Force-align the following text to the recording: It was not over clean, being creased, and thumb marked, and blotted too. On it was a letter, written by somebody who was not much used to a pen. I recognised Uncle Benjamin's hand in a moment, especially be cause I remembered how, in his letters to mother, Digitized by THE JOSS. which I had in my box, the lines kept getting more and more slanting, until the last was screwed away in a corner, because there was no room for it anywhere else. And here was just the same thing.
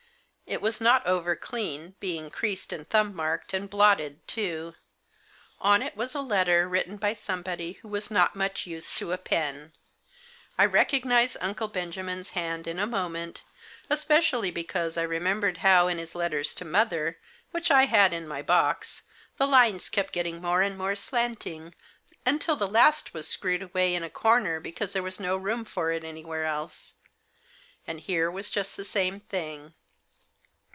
It 0.47 0.59
was 0.61 0.81
not 0.81 1.07
over 1.07 1.33
clean, 1.37 1.95
being 2.01 2.29
creased, 2.29 2.73
and 2.73 2.85
thumb 2.89 3.15
marked, 3.15 3.53
and 3.53 3.69
blotted 3.69 4.27
too. 4.27 4.75
On 5.61 5.81
it 5.81 5.95
was 5.95 6.13
a 6.13 6.19
letter, 6.19 6.67
written 6.67 6.97
by 6.97 7.13
somebody 7.13 7.79
who 7.81 7.87
was 7.87 8.11
not 8.11 8.35
much 8.35 8.67
used 8.67 8.97
to 8.97 9.13
a 9.13 9.17
pen. 9.17 9.71
I 10.57 10.65
recognised 10.65 11.37
Uncle 11.39 11.69
Benjamin's 11.69 12.31
hand 12.31 12.67
in 12.67 12.79
a 12.79 12.85
moment, 12.85 13.43
especially 13.89 14.51
be 14.51 14.65
cause 14.65 14.97
I 14.97 15.03
remembered 15.03 15.59
how, 15.59 15.87
in 15.87 15.97
his 15.97 16.15
letters 16.15 16.53
to 16.55 16.65
mother, 16.65 17.17
Digitized 17.47 17.53
by 17.53 17.59
THE 17.59 17.59
JOSS. 17.59 17.69
which 17.69 17.71
I 17.71 17.83
had 17.85 18.11
in 18.11 18.27
my 18.27 18.41
box, 18.41 19.03
the 19.37 19.47
lines 19.47 19.87
kept 19.87 20.11
getting 20.11 20.41
more 20.41 20.61
and 20.61 20.77
more 20.77 20.95
slanting, 20.95 21.73
until 22.25 22.57
the 22.57 22.67
last 22.67 23.13
was 23.13 23.25
screwed 23.25 23.61
away 23.61 23.95
in 23.95 24.03
a 24.03 24.09
corner, 24.09 24.59
because 24.59 24.91
there 24.91 25.01
was 25.01 25.17
no 25.17 25.37
room 25.37 25.63
for 25.63 25.93
it 25.93 26.03
anywhere 26.03 26.43
else. 26.43 26.93
And 27.87 28.01
here 28.01 28.29
was 28.29 28.51
just 28.51 28.75
the 28.75 28.83
same 28.83 29.21
thing. 29.21 29.75